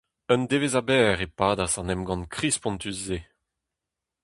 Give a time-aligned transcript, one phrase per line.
[0.33, 3.17] Un devezh a-bezh e padas an emgann kriz-spontus-se.